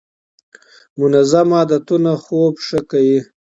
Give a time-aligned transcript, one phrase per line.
[0.99, 3.19] منظم عادتونه خوب ښه کوي.